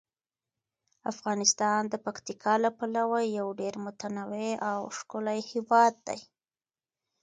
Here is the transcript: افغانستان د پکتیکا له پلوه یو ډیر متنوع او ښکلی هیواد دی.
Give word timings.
افغانستان 1.11 1.81
د 1.87 1.93
پکتیکا 2.05 2.53
له 2.63 2.69
پلوه 2.77 3.19
یو 3.39 3.47
ډیر 3.59 3.73
متنوع 3.85 4.51
او 4.69 4.79
ښکلی 4.97 5.39
هیواد 5.51 5.93
دی. 6.07 6.19